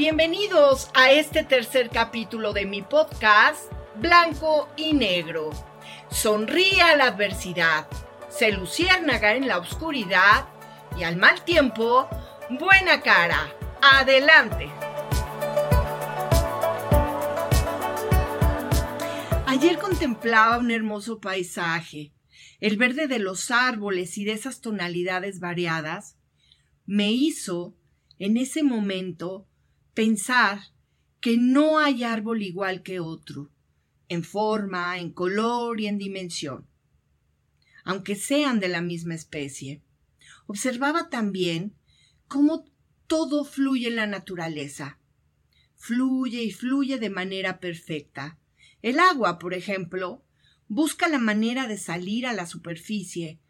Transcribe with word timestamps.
Bienvenidos 0.00 0.88
a 0.94 1.12
este 1.12 1.44
tercer 1.44 1.90
capítulo 1.90 2.54
de 2.54 2.64
mi 2.64 2.80
podcast 2.80 3.70
Blanco 3.96 4.66
y 4.74 4.94
Negro. 4.94 5.50
Sonríe 6.10 6.80
a 6.80 6.96
la 6.96 7.08
adversidad, 7.08 7.86
se 8.30 8.50
luciérnaga 8.50 9.34
en 9.34 9.46
la 9.46 9.58
oscuridad 9.58 10.48
y 10.98 11.02
al 11.02 11.18
mal 11.18 11.44
tiempo, 11.44 12.08
buena 12.48 13.02
cara. 13.02 13.54
Adelante. 13.82 14.70
Ayer 19.44 19.78
contemplaba 19.78 20.56
un 20.56 20.70
hermoso 20.70 21.20
paisaje. 21.20 22.14
El 22.58 22.78
verde 22.78 23.06
de 23.06 23.18
los 23.18 23.50
árboles 23.50 24.16
y 24.16 24.24
de 24.24 24.32
esas 24.32 24.62
tonalidades 24.62 25.40
variadas 25.40 26.16
me 26.86 27.10
hizo, 27.10 27.76
en 28.18 28.38
ese 28.38 28.62
momento, 28.62 29.46
pensar 29.94 30.60
que 31.20 31.36
no 31.36 31.78
hay 31.78 32.04
árbol 32.04 32.42
igual 32.42 32.82
que 32.82 33.00
otro, 33.00 33.50
en 34.08 34.24
forma, 34.24 34.98
en 34.98 35.12
color 35.12 35.80
y 35.80 35.86
en 35.86 35.98
dimensión, 35.98 36.66
aunque 37.84 38.16
sean 38.16 38.60
de 38.60 38.68
la 38.68 38.80
misma 38.80 39.14
especie. 39.14 39.82
Observaba 40.46 41.08
también 41.08 41.74
cómo 42.26 42.64
todo 43.06 43.44
fluye 43.44 43.88
en 43.88 43.96
la 43.96 44.06
naturaleza. 44.06 44.98
Fluye 45.76 46.42
y 46.42 46.50
fluye 46.50 46.98
de 46.98 47.10
manera 47.10 47.60
perfecta. 47.60 48.38
El 48.82 48.98
agua, 48.98 49.38
por 49.38 49.54
ejemplo, 49.54 50.24
busca 50.68 51.08
la 51.08 51.18
manera 51.18 51.66
de 51.66 51.76
salir 51.76 52.26
a 52.26 52.32
la 52.32 52.46
superficie, 52.46 53.40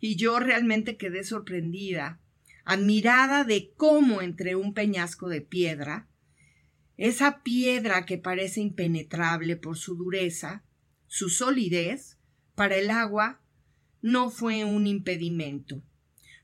y 0.00 0.16
yo 0.16 0.38
realmente 0.38 0.96
quedé 0.96 1.24
sorprendida 1.24 2.20
admirada 2.64 3.44
de 3.44 3.72
cómo 3.76 4.22
entre 4.22 4.56
un 4.56 4.74
peñasco 4.74 5.28
de 5.28 5.40
piedra, 5.40 6.08
esa 6.96 7.42
piedra 7.42 8.04
que 8.04 8.18
parece 8.18 8.60
impenetrable 8.60 9.56
por 9.56 9.78
su 9.78 9.96
dureza, 9.96 10.64
su 11.06 11.28
solidez, 11.30 12.18
para 12.54 12.76
el 12.76 12.90
agua, 12.90 13.40
no 14.02 14.30
fue 14.30 14.64
un 14.64 14.86
impedimento. 14.86 15.82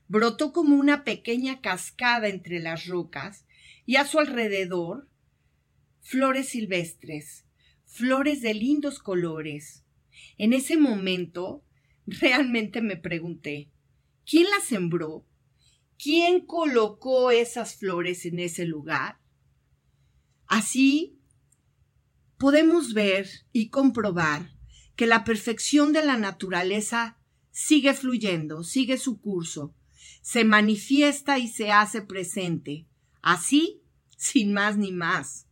Brotó 0.07 0.53
como 0.53 0.75
una 0.75 1.03
pequeña 1.03 1.61
cascada 1.61 2.27
entre 2.27 2.59
las 2.59 2.87
rocas 2.87 3.45
y 3.85 3.97
a 3.97 4.05
su 4.05 4.19
alrededor 4.19 5.07
flores 6.01 6.49
silvestres, 6.49 7.45
flores 7.85 8.41
de 8.41 8.53
lindos 8.53 8.99
colores. 8.99 9.83
En 10.37 10.53
ese 10.53 10.77
momento 10.77 11.63
realmente 12.05 12.81
me 12.81 12.95
pregunté, 12.95 13.69
¿quién 14.25 14.49
las 14.49 14.63
sembró? 14.63 15.25
¿Quién 15.97 16.45
colocó 16.45 17.31
esas 17.31 17.75
flores 17.75 18.25
en 18.25 18.39
ese 18.39 18.65
lugar? 18.65 19.19
Así 20.45 21.19
podemos 22.37 22.93
ver 22.93 23.27
y 23.51 23.69
comprobar 23.69 24.53
que 24.95 25.07
la 25.07 25.23
perfección 25.23 25.93
de 25.93 26.05
la 26.05 26.17
naturaleza 26.17 27.19
sigue 27.51 27.93
fluyendo, 27.93 28.63
sigue 28.63 28.97
su 28.97 29.19
curso, 29.19 29.75
se 30.21 30.43
manifiesta 30.43 31.39
y 31.39 31.47
se 31.47 31.71
hace 31.71 32.01
presente, 32.01 32.87
así 33.21 33.81
sin 34.15 34.53
más 34.53 34.77
ni 34.77 34.91
más. 34.91 35.47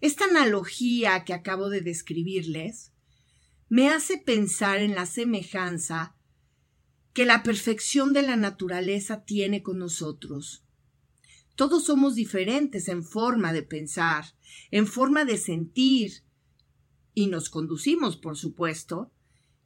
Esta 0.00 0.24
analogía 0.24 1.24
que 1.24 1.34
acabo 1.34 1.68
de 1.68 1.82
describirles 1.82 2.92
me 3.68 3.88
hace 3.88 4.16
pensar 4.16 4.78
en 4.80 4.94
la 4.94 5.06
semejanza 5.06 6.16
que 7.12 7.24
la 7.24 7.42
perfección 7.42 8.12
de 8.12 8.22
la 8.22 8.36
naturaleza 8.36 9.24
tiene 9.24 9.62
con 9.62 9.78
nosotros. 9.78 10.64
Todos 11.56 11.84
somos 11.84 12.14
diferentes 12.14 12.88
en 12.88 13.04
forma 13.04 13.52
de 13.52 13.62
pensar, 13.62 14.24
en 14.70 14.86
forma 14.86 15.24
de 15.24 15.36
sentir, 15.36 16.22
y 17.12 17.26
nos 17.26 17.50
conducimos, 17.50 18.16
por 18.16 18.36
supuesto, 18.36 19.12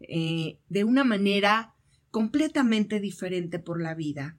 eh, 0.00 0.58
de 0.68 0.84
una 0.84 1.04
manera 1.04 1.74
completamente 2.10 3.00
diferente 3.00 3.58
por 3.58 3.80
la 3.80 3.94
vida. 3.94 4.38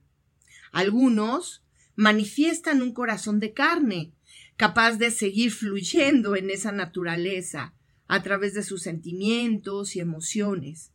Algunos 0.72 1.62
manifiestan 1.94 2.82
un 2.82 2.92
corazón 2.92 3.40
de 3.40 3.52
carne, 3.52 4.12
capaz 4.56 4.96
de 4.96 5.10
seguir 5.10 5.52
fluyendo 5.52 6.36
en 6.36 6.50
esa 6.50 6.72
naturaleza 6.72 7.74
a 8.06 8.22
través 8.22 8.54
de 8.54 8.62
sus 8.62 8.82
sentimientos 8.82 9.96
y 9.96 10.00
emociones. 10.00 10.92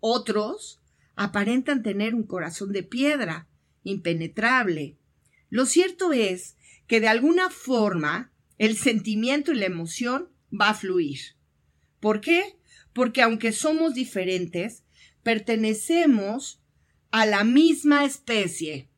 Otros 0.00 0.80
aparentan 1.16 1.82
tener 1.82 2.14
un 2.14 2.24
corazón 2.24 2.72
de 2.72 2.82
piedra, 2.82 3.48
impenetrable. 3.82 4.96
Lo 5.50 5.66
cierto 5.66 6.12
es 6.12 6.56
que 6.86 7.00
de 7.00 7.08
alguna 7.08 7.50
forma 7.50 8.32
el 8.58 8.76
sentimiento 8.76 9.52
y 9.52 9.56
la 9.56 9.66
emoción 9.66 10.28
va 10.52 10.70
a 10.70 10.74
fluir. 10.74 11.20
¿Por 12.00 12.20
qué? 12.20 12.56
Porque 12.92 13.22
aunque 13.22 13.52
somos 13.52 13.94
diferentes, 13.94 14.84
pertenecemos 15.22 16.60
a 17.10 17.26
la 17.26 17.44
misma 17.44 18.04
especie. 18.04 18.88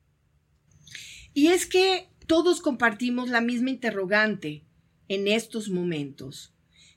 Y 1.34 1.48
es 1.48 1.66
que 1.66 2.08
todos 2.26 2.60
compartimos 2.60 3.28
la 3.28 3.40
misma 3.40 3.70
interrogante 3.70 4.64
en 5.08 5.28
estos 5.28 5.68
momentos. 5.68 6.54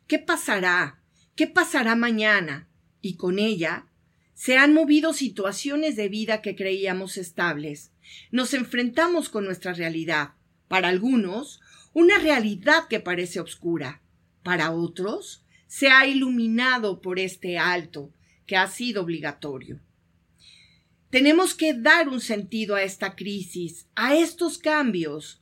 ¿Qué 0.07 0.17
pasará? 0.17 1.03
¿Qué 1.35 1.45
pasará 1.45 1.95
mañana? 1.95 2.67
Y 3.01 3.15
con 3.15 3.37
ella, 3.37 3.88
se 4.39 4.55
han 4.55 4.73
movido 4.73 5.11
situaciones 5.11 5.97
de 5.97 6.07
vida 6.07 6.41
que 6.41 6.55
creíamos 6.55 7.17
estables. 7.17 7.91
Nos 8.31 8.53
enfrentamos 8.53 9.27
con 9.27 9.43
nuestra 9.43 9.73
realidad. 9.73 10.35
Para 10.69 10.87
algunos, 10.87 11.59
una 11.91 12.19
realidad 12.19 12.87
que 12.87 13.01
parece 13.01 13.41
oscura. 13.41 14.01
Para 14.41 14.71
otros, 14.71 15.43
se 15.67 15.89
ha 15.89 16.07
iluminado 16.07 17.01
por 17.01 17.19
este 17.19 17.57
alto 17.57 18.13
que 18.45 18.55
ha 18.55 18.65
sido 18.67 19.01
obligatorio. 19.01 19.81
Tenemos 21.09 21.53
que 21.53 21.73
dar 21.73 22.07
un 22.07 22.21
sentido 22.21 22.75
a 22.75 22.83
esta 22.83 23.17
crisis, 23.17 23.89
a 23.95 24.15
estos 24.15 24.57
cambios 24.57 25.41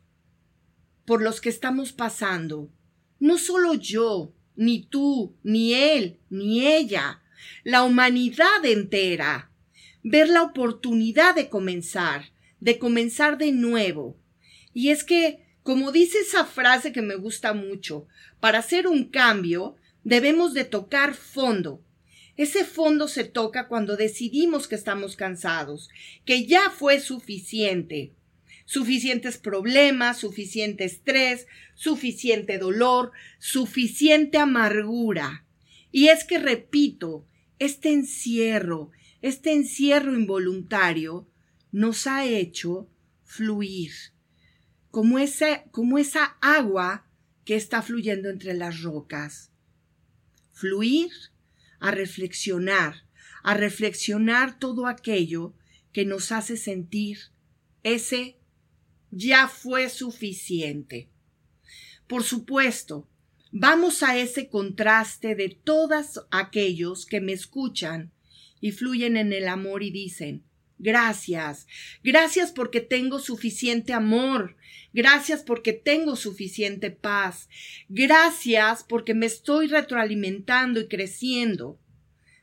por 1.06 1.22
los 1.22 1.40
que 1.40 1.50
estamos 1.50 1.94
pasando. 1.94 2.72
No 3.20 3.38
solo 3.38 3.76
yo, 3.76 4.34
ni 4.56 4.82
tú, 4.82 5.36
ni 5.44 5.76
él, 5.76 6.18
ni 6.32 6.66
ella, 6.66 7.22
la 7.64 7.84
humanidad 7.84 8.64
entera, 8.66 9.52
ver 10.04 10.30
la 10.30 10.44
oportunidad 10.44 11.36
de 11.36 11.50
comenzar, 11.50 12.32
de 12.60 12.80
comenzar 12.80 13.38
de 13.38 13.52
nuevo. 13.52 14.18
Y 14.74 14.90
es 14.90 15.04
que, 15.04 15.46
como 15.64 15.92
dice 15.92 16.20
esa 16.20 16.46
frase 16.46 16.92
que 16.92 17.02
me 17.02 17.16
gusta 17.16 17.54
mucho, 17.54 18.08
para 18.40 18.60
hacer 18.60 18.88
un 18.88 19.06
cambio 19.06 19.76
debemos 20.04 20.54
de 20.54 20.64
tocar 20.64 21.14
fondo. 21.14 21.84
Ese 22.38 22.64
fondo 22.64 23.08
se 23.08 23.24
toca 23.24 23.68
cuando 23.68 23.98
decidimos 23.98 24.68
que 24.68 24.76
estamos 24.76 25.16
cansados, 25.16 25.90
que 26.24 26.46
ya 26.46 26.70
fue 26.70 27.00
suficiente. 27.00 28.14
Suficientes 28.66 29.38
problemas, 29.38 30.20
suficiente 30.20 30.86
estrés, 30.86 31.48
suficiente 31.74 32.60
dolor, 32.60 33.12
suficiente 33.40 34.38
amargura. 34.38 35.46
Y 35.92 36.10
es 36.10 36.24
que, 36.24 36.38
repito, 36.38 37.26
este 37.60 37.92
encierro, 37.92 38.92
este 39.22 39.54
encierro 39.54 40.14
involuntario 40.14 41.28
nos 41.72 42.08
ha 42.08 42.26
hecho 42.26 42.90
fluir, 43.24 43.92
como, 44.92 45.18
como 45.72 45.98
esa 45.98 46.38
agua 46.42 47.08
que 47.46 47.56
está 47.56 47.82
fluyendo 47.82 48.30
entre 48.30 48.54
las 48.54 48.82
rocas. 48.82 49.52
Fluir 50.52 51.12
a 51.80 51.92
reflexionar, 51.92 53.06
a 53.44 53.54
reflexionar 53.54 54.60
todo 54.60 54.88
aquello 54.88 55.54
que 55.94 56.06
nos 56.06 56.32
hace 56.32 56.58
sentir 56.58 57.20
ese 57.84 58.38
ya 59.12 59.48
fue 59.48 59.90
suficiente. 59.90 61.10
Por 62.08 62.24
supuesto, 62.24 63.08
Vamos 63.60 64.04
a 64.04 64.16
ese 64.16 64.50
contraste 64.50 65.34
de 65.34 65.50
todos 65.50 66.28
aquellos 66.30 67.08
que 67.08 67.22
me 67.22 67.34
escuchan 67.34 68.12
y 68.62 68.72
fluyen 68.72 69.18
en 69.18 69.34
el 69.34 69.48
amor 69.48 69.82
y 69.82 69.90
dicen, 69.90 70.44
Gracias, 70.78 71.66
gracias 72.04 72.52
porque 72.52 72.82
tengo 72.82 73.18
suficiente 73.18 73.94
amor, 73.94 74.58
gracias 74.94 75.42
porque 75.42 75.74
tengo 75.74 76.16
suficiente 76.16 76.92
paz, 76.92 77.50
gracias 77.90 78.86
porque 78.88 79.16
me 79.16 79.26
estoy 79.26 79.66
retroalimentando 79.66 80.80
y 80.80 80.88
creciendo. 80.88 81.80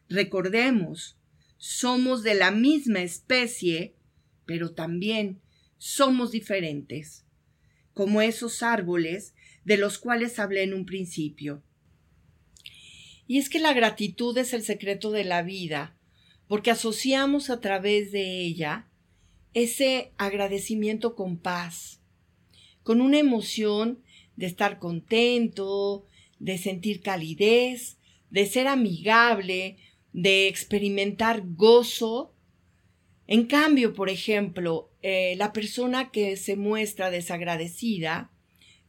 Recordemos, 0.08 1.16
somos 1.58 2.24
de 2.24 2.34
la 2.34 2.50
misma 2.50 3.02
especie, 3.02 3.94
pero 4.46 4.72
también 4.72 5.40
somos 5.78 6.32
diferentes, 6.32 7.24
como 7.92 8.20
esos 8.20 8.64
árboles 8.64 9.32
de 9.64 9.76
los 9.76 9.98
cuales 9.98 10.38
hablé 10.38 10.62
en 10.62 10.74
un 10.74 10.86
principio. 10.86 11.62
Y 13.26 13.38
es 13.38 13.48
que 13.48 13.58
la 13.58 13.72
gratitud 13.72 14.36
es 14.36 14.52
el 14.52 14.62
secreto 14.62 15.10
de 15.10 15.24
la 15.24 15.42
vida, 15.42 15.96
porque 16.46 16.70
asociamos 16.70 17.50
a 17.50 17.60
través 17.60 18.12
de 18.12 18.40
ella 18.42 18.86
ese 19.54 20.12
agradecimiento 20.18 21.14
con 21.14 21.38
paz, 21.38 22.00
con 22.82 23.00
una 23.00 23.18
emoción 23.18 24.02
de 24.36 24.46
estar 24.46 24.78
contento, 24.78 26.06
de 26.38 26.58
sentir 26.58 27.00
calidez, 27.00 27.96
de 28.30 28.46
ser 28.46 28.66
amigable, 28.66 29.78
de 30.12 30.48
experimentar 30.48 31.42
gozo. 31.54 32.34
En 33.26 33.46
cambio, 33.46 33.94
por 33.94 34.10
ejemplo, 34.10 34.90
eh, 35.02 35.34
la 35.36 35.52
persona 35.52 36.10
que 36.10 36.36
se 36.36 36.56
muestra 36.56 37.10
desagradecida, 37.10 38.30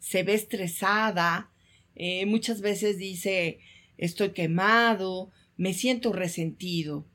se 0.05 0.21
ve 0.21 0.35
estresada, 0.35 1.49
eh, 1.95 2.27
muchas 2.27 2.61
veces 2.61 2.99
dice 2.99 3.57
estoy 3.97 4.33
quemado, 4.33 5.31
me 5.57 5.73
siento 5.73 6.13
resentido. 6.13 7.05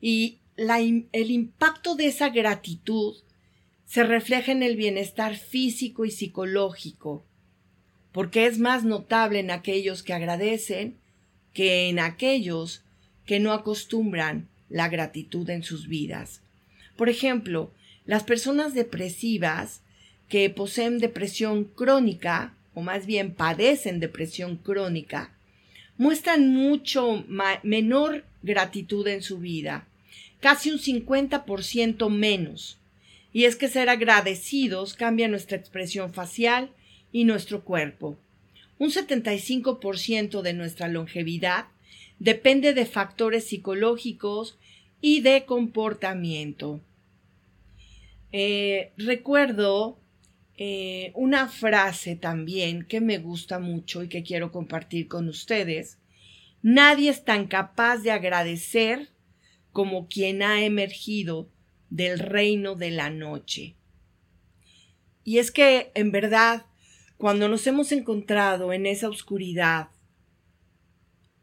Y 0.00 0.38
el 0.56 1.30
impacto 1.30 1.96
de 1.96 2.06
esa 2.06 2.30
gratitud 2.30 3.14
se 3.84 4.04
refleja 4.04 4.52
en 4.52 4.62
el 4.62 4.76
bienestar 4.76 5.36
físico 5.36 6.06
y 6.06 6.10
psicológico, 6.10 7.26
porque 8.10 8.46
es 8.46 8.58
más 8.58 8.84
notable 8.84 9.40
en 9.40 9.50
aquellos 9.50 10.02
que 10.02 10.14
agradecen 10.14 10.96
que 11.52 11.90
en 11.90 11.98
aquellos 11.98 12.84
que 13.26 13.38
no 13.38 13.52
acostumbran 13.52 14.48
la 14.70 14.88
gratitud 14.88 15.50
en 15.50 15.62
sus 15.62 15.88
vidas. 15.88 16.40
Por 16.96 17.10
ejemplo, 17.10 17.70
las 18.06 18.24
personas 18.24 18.72
depresivas 18.72 19.82
que 20.30 20.48
poseen 20.48 20.98
depresión 21.00 21.64
crónica, 21.64 22.54
o 22.72 22.80
más 22.80 23.04
bien 23.04 23.34
padecen 23.34 24.00
depresión 24.00 24.56
crónica, 24.56 25.34
muestran 25.98 26.48
mucho 26.48 27.24
menor 27.62 28.24
gratitud 28.42 29.06
en 29.08 29.22
su 29.22 29.38
vida, 29.38 29.86
casi 30.40 30.70
un 30.70 30.78
50% 30.78 32.08
menos. 32.08 32.78
Y 33.32 33.44
es 33.44 33.56
que 33.56 33.68
ser 33.68 33.88
agradecidos 33.90 34.94
cambia 34.94 35.28
nuestra 35.28 35.58
expresión 35.58 36.14
facial 36.14 36.70
y 37.12 37.24
nuestro 37.24 37.62
cuerpo. 37.62 38.16
Un 38.78 38.90
75% 38.90 40.40
de 40.40 40.52
nuestra 40.54 40.88
longevidad 40.88 41.66
depende 42.18 42.72
de 42.72 42.86
factores 42.86 43.46
psicológicos 43.46 44.56
y 45.00 45.20
de 45.20 45.44
comportamiento. 45.44 46.80
Eh, 48.32 48.92
recuerdo 48.96 49.99
eh, 50.62 51.12
una 51.14 51.48
frase 51.48 52.16
también 52.16 52.84
que 52.84 53.00
me 53.00 53.16
gusta 53.16 53.58
mucho 53.58 54.02
y 54.02 54.08
que 54.10 54.22
quiero 54.22 54.52
compartir 54.52 55.08
con 55.08 55.26
ustedes. 55.26 55.98
Nadie 56.60 57.08
es 57.08 57.24
tan 57.24 57.46
capaz 57.46 58.02
de 58.02 58.10
agradecer 58.10 59.08
como 59.72 60.06
quien 60.06 60.42
ha 60.42 60.62
emergido 60.62 61.48
del 61.88 62.18
reino 62.18 62.74
de 62.74 62.90
la 62.90 63.08
noche. 63.08 63.74
Y 65.24 65.38
es 65.38 65.50
que, 65.50 65.92
en 65.94 66.12
verdad, 66.12 66.66
cuando 67.16 67.48
nos 67.48 67.66
hemos 67.66 67.90
encontrado 67.90 68.74
en 68.74 68.84
esa 68.84 69.08
oscuridad 69.08 69.88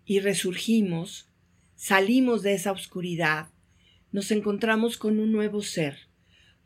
y 0.05 0.19
resurgimos, 0.19 1.27
salimos 1.73 2.43
de 2.43 2.53
esa 2.53 2.71
oscuridad, 2.71 3.49
nos 4.11 4.29
encontramos 4.29 4.95
con 4.95 5.17
un 5.17 5.31
nuevo 5.31 5.63
ser. 5.63 6.07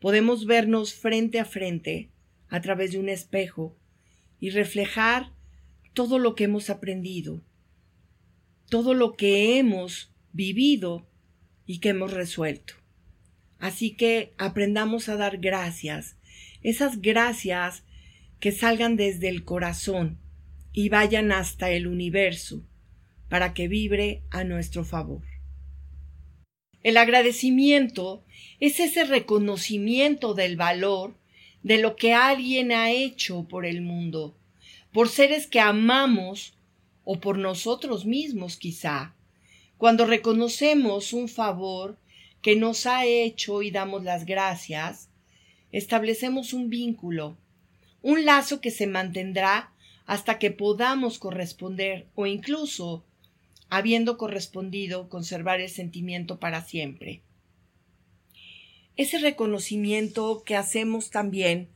Podemos 0.00 0.44
vernos 0.44 0.92
frente 0.92 1.40
a 1.40 1.46
frente 1.46 2.11
a 2.52 2.60
través 2.60 2.92
de 2.92 2.98
un 2.98 3.08
espejo 3.08 3.74
y 4.38 4.50
reflejar 4.50 5.32
todo 5.94 6.18
lo 6.18 6.34
que 6.34 6.44
hemos 6.44 6.68
aprendido, 6.68 7.42
todo 8.68 8.92
lo 8.92 9.14
que 9.14 9.58
hemos 9.58 10.12
vivido 10.34 11.08
y 11.64 11.78
que 11.78 11.88
hemos 11.88 12.12
resuelto. 12.12 12.74
Así 13.58 13.96
que 13.96 14.34
aprendamos 14.36 15.08
a 15.08 15.16
dar 15.16 15.38
gracias, 15.38 16.18
esas 16.62 17.00
gracias 17.00 17.84
que 18.38 18.52
salgan 18.52 18.96
desde 18.96 19.30
el 19.30 19.44
corazón 19.44 20.18
y 20.74 20.90
vayan 20.90 21.32
hasta 21.32 21.70
el 21.70 21.86
universo 21.86 22.66
para 23.30 23.54
que 23.54 23.66
vibre 23.66 24.24
a 24.28 24.44
nuestro 24.44 24.84
favor. 24.84 25.22
El 26.82 26.98
agradecimiento 26.98 28.26
es 28.60 28.78
ese 28.78 29.04
reconocimiento 29.04 30.34
del 30.34 30.56
valor 30.56 31.21
de 31.62 31.78
lo 31.78 31.96
que 31.96 32.12
alguien 32.12 32.72
ha 32.72 32.90
hecho 32.90 33.44
por 33.44 33.64
el 33.64 33.82
mundo, 33.82 34.34
por 34.92 35.08
seres 35.08 35.46
que 35.46 35.60
amamos 35.60 36.54
o 37.04 37.20
por 37.20 37.38
nosotros 37.38 38.04
mismos 38.04 38.56
quizá. 38.56 39.14
Cuando 39.78 40.06
reconocemos 40.06 41.12
un 41.12 41.28
favor 41.28 41.96
que 42.40 42.56
nos 42.56 42.86
ha 42.86 43.06
hecho 43.06 43.62
y 43.62 43.70
damos 43.70 44.02
las 44.02 44.26
gracias, 44.26 45.08
establecemos 45.70 46.52
un 46.52 46.68
vínculo, 46.68 47.36
un 48.02 48.24
lazo 48.24 48.60
que 48.60 48.70
se 48.70 48.86
mantendrá 48.86 49.72
hasta 50.06 50.38
que 50.38 50.50
podamos 50.50 51.18
corresponder 51.18 52.06
o 52.16 52.26
incluso, 52.26 53.04
habiendo 53.70 54.18
correspondido, 54.18 55.08
conservar 55.08 55.60
el 55.60 55.70
sentimiento 55.70 56.40
para 56.40 56.62
siempre 56.62 57.22
ese 58.96 59.18
reconocimiento 59.18 60.42
que 60.44 60.56
hacemos 60.56 61.10
también 61.10 61.68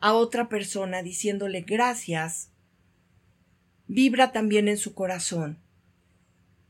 a 0.00 0.14
otra 0.14 0.48
persona 0.48 1.02
diciéndole 1.02 1.60
gracias, 1.60 2.50
vibra 3.86 4.32
también 4.32 4.68
en 4.68 4.78
su 4.78 4.94
corazón. 4.94 5.58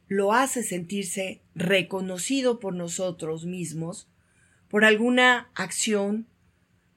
Lo 0.08 0.32
hace 0.32 0.62
sentirse 0.62 1.40
reconocido 1.54 2.60
por 2.60 2.74
nosotros 2.74 3.46
mismos, 3.46 4.08
por 4.68 4.84
alguna 4.84 5.50
acción, 5.54 6.26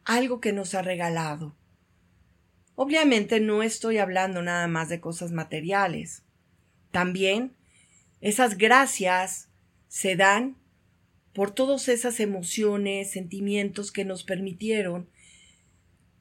algo 0.03 0.41
que 0.41 0.51
nos 0.51 0.75
ha 0.75 0.81
regalado. 0.81 1.55
Obviamente 2.75 3.39
no 3.39 3.63
estoy 3.63 3.99
hablando 3.99 4.41
nada 4.41 4.67
más 4.67 4.89
de 4.89 4.99
cosas 4.99 5.31
materiales. 5.31 6.23
También 6.91 7.55
esas 8.19 8.57
gracias 8.57 9.49
se 9.87 10.15
dan 10.15 10.57
por 11.35 11.51
todas 11.51 11.89
esas 11.89 12.21
emociones, 12.21 13.11
sentimientos 13.11 13.91
que 13.91 14.05
nos 14.05 14.23
permitieron 14.23 15.09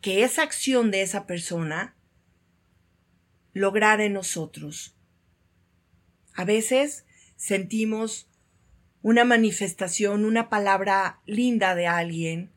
que 0.00 0.24
esa 0.24 0.42
acción 0.42 0.90
de 0.90 1.02
esa 1.02 1.24
persona 1.24 1.94
lograra 3.52 4.04
en 4.04 4.12
nosotros. 4.12 4.96
A 6.34 6.44
veces 6.44 7.06
sentimos 7.36 8.26
una 9.02 9.24
manifestación, 9.24 10.24
una 10.24 10.48
palabra 10.48 11.20
linda 11.26 11.76
de 11.76 11.86
alguien, 11.86 12.50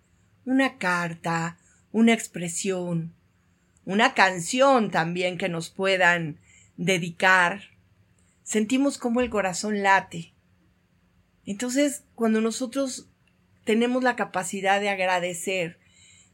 una 0.44 0.80
carta, 0.80 1.60
una 1.92 2.14
expresión, 2.14 3.14
una 3.86 4.16
canción 4.16 4.90
también 4.90 5.38
que 5.38 5.48
nos 5.48 5.70
puedan 5.70 6.40
dedicar. 6.76 7.70
Sentimos 8.42 8.98
como 8.98 9.22
el 9.22 9.30
corazón 9.30 9.84
late 9.84 10.34
entonces, 11.52 12.04
cuando 12.14 12.42
nosotros 12.42 13.08
tenemos 13.64 14.04
la 14.04 14.18
capacidad 14.18 14.82
de 14.82 14.90
agradecer 14.90 15.80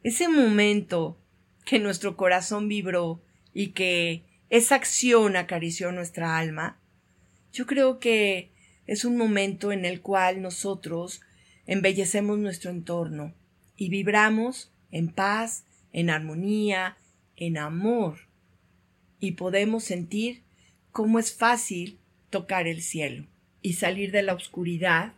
ese 0.02 0.28
momento 0.28 1.20
que 1.66 1.80
nuestro 1.80 2.18
corazón 2.18 2.68
vibró 2.68 3.22
y 3.54 3.70
que 3.70 4.24
esa 4.50 4.76
acción 4.76 5.36
acarició 5.36 5.92
nuestra 5.92 6.38
alma, 6.38 6.80
yo 7.52 7.68
creo 7.68 8.00
que 8.00 8.52
es 8.88 9.06
un 9.06 9.16
momento 9.16 9.72
en 9.72 9.86
el 9.86 10.02
cual 10.02 10.42
nosotros 10.42 11.22
embellecemos 11.68 12.40
nuestro 12.40 12.72
entorno 12.72 13.36
y 13.78 13.90
vibramos 13.90 14.72
en 14.92 15.10
paz, 15.10 15.64
en 15.92 16.10
armonía, 16.10 16.98
en 17.36 17.60
amor, 17.60 18.28
y 19.20 19.34
podemos 19.34 19.84
sentir 19.84 20.42
cómo 20.92 21.20
es 21.20 21.34
fácil 21.34 22.00
tocar 22.32 22.68
el 22.68 22.82
cielo 22.82 23.28
y 23.64 23.74
salir 23.74 24.12
de 24.12 24.22
la 24.22 24.36
oscuridad 24.36 25.14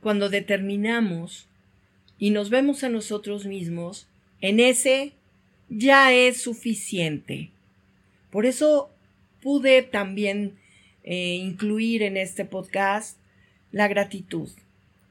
cuando 0.00 0.28
determinamos 0.28 1.48
y 2.18 2.30
nos 2.30 2.50
vemos 2.50 2.84
a 2.84 2.88
nosotros 2.88 3.46
mismos 3.46 4.06
en 4.40 4.60
ese 4.60 5.12
ya 5.68 6.12
es 6.12 6.40
suficiente. 6.40 7.50
Por 8.30 8.46
eso 8.46 8.90
pude 9.42 9.82
también 9.82 10.56
eh, 11.02 11.36
incluir 11.36 12.02
en 12.02 12.16
este 12.16 12.44
podcast 12.44 13.16
la 13.72 13.88
gratitud, 13.88 14.50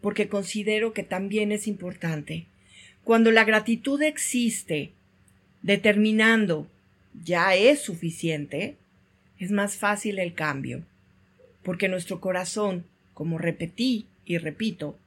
porque 0.01 0.29
considero 0.29 0.93
que 0.93 1.03
también 1.03 1.51
es 1.51 1.67
importante. 1.67 2.45
Cuando 3.03 3.31
la 3.31 3.43
gratitud 3.43 4.01
existe, 4.03 4.91
determinando 5.63 6.67
ya 7.23 7.55
es 7.55 7.81
suficiente, 7.81 8.75
es 9.39 9.51
más 9.51 9.77
fácil 9.77 10.19
el 10.19 10.33
cambio 10.33 10.83
porque 11.63 11.87
nuestro 11.89 12.19
corazón, 12.19 12.85
como 13.13 13.37
repetí 13.37 14.07
y 14.25 14.37
repito, 14.37 14.97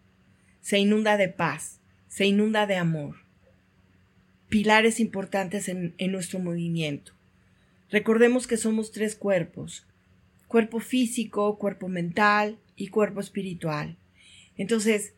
se 0.61 0.79
inunda 0.79 1.17
de 1.17 1.29
paz, 1.29 1.81
se 2.09 2.27
inunda 2.27 2.67
de 2.67 2.77
amor. 2.77 3.17
Pilares 4.49 5.01
importantes 5.01 5.69
en, 5.69 5.95
nuestro 6.11 6.39
movimiento. 6.39 7.13
Recordemos 7.91 8.47
que 8.47 8.57
somos 8.57 8.93
tres 8.93 9.17
cuerpos, 9.17 9.87
cuerpo 10.47 10.81
físico, 10.81 11.59
cuerpo 11.59 11.89
mental 11.89 12.59
y 12.77 12.89
cuerpo 12.89 13.21
espiritual. 13.21 13.97
Entonces, 14.57 15.15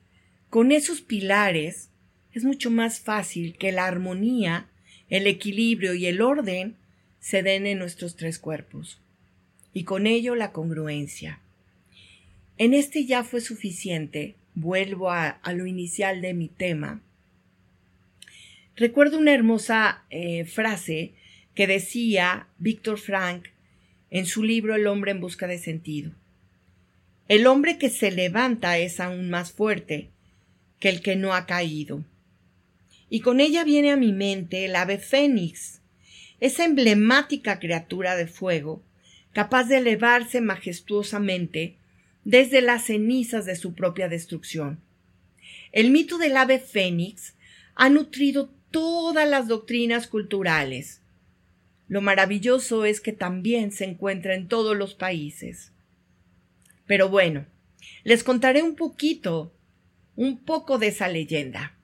con 0.51 0.71
esos 0.71 1.01
pilares 1.01 1.91
es 2.33 2.45
mucho 2.45 2.71
más 2.71 3.01
fácil 3.01 3.57
que 3.59 3.73
la 3.73 3.87
armonía 3.87 4.69
el 5.09 5.27
equilibrio 5.27 5.95
y 5.95 6.07
el 6.07 6.21
orden 6.21 6.77
se 7.21 7.43
den 7.43 7.67
en 7.67 7.79
nuestros 7.79 8.17
tres 8.17 8.39
cuerpos, 8.39 9.01
y 9.75 9.83
con 9.83 10.07
ello 10.07 10.37
la 10.37 10.53
congruencia. 10.53 11.41
En 12.57 12.73
este 12.73 13.05
ya 13.05 13.25
fue 13.25 13.41
suficiente, 13.41 14.37
vuelvo 14.55 15.11
a, 15.11 15.41
lo 15.53 15.67
inicial 15.67 16.23
de 16.23 16.33
mi 16.33 16.49
tema. 16.49 17.03
Recuerdo 18.77 19.19
una 19.19 19.35
hermosa 19.35 20.05
eh, 20.11 20.45
frase 20.45 21.13
que 21.55 21.67
decía 21.67 22.47
Víctor 22.59 22.99
Frank 22.99 23.47
en 24.11 24.27
su 24.27 24.45
libro 24.45 24.77
El 24.77 24.87
hombre 24.87 25.11
en 25.11 25.21
busca 25.21 25.49
de 25.49 25.59
sentido. 25.59 26.13
El 27.29 27.47
hombre 27.47 27.79
que 27.79 27.91
se 27.91 28.13
levanta 28.13 28.79
es 28.79 29.01
aún 29.01 29.31
más 29.31 29.53
fuerte 29.53 30.11
que 30.79 30.89
el 30.89 31.01
que 31.01 31.17
no 31.17 31.35
ha 31.35 31.47
caído. 31.47 32.05
Y 33.11 33.21
con 33.21 33.41
ella 33.41 33.65
viene 33.65 33.91
a 33.91 33.97
mi 33.97 34.13
mente 34.13 34.65
el 34.67 34.77
ave 34.77 34.99
fénix, 34.99 35.81
esa 36.41 36.65
emblemática 36.65 37.59
criatura 37.59 38.17
de 38.17 38.27
fuego, 38.27 38.83
capaz 39.35 39.65
de 39.65 39.79
elevarse 39.79 40.41
majestuosamente 40.41 41.77
desde 42.25 42.63
las 42.63 42.85
cenizas 42.85 43.45
de 43.45 43.57
su 43.57 43.75
propia 43.75 44.09
destrucción. 44.09 44.81
El 45.73 45.91
mito 45.91 46.19
del 46.19 46.37
ave 46.37 46.59
fénix 46.59 47.35
ha 47.75 47.91
nutrido 47.91 48.51
todas 48.71 49.29
las 49.29 49.49
doctrinas 49.49 50.07
culturales. 50.07 51.03
Lo 51.89 52.01
maravilloso 52.01 52.85
es 52.85 53.01
que 53.01 53.13
también 53.13 53.73
se 53.73 53.85
encuentra 53.85 54.35
en 54.35 54.49
todos 54.49 54.77
los 54.77 54.95
países. 54.95 55.73
Pero 56.87 57.09
bueno, 57.09 57.45
les 58.05 58.25
contaré 58.25 58.63
un 58.63 58.77
poquito, 58.77 59.53
un 60.17 60.39
poco 60.39 60.79
de 60.79 60.89
esa 60.89 61.09
leyenda. 61.09 61.77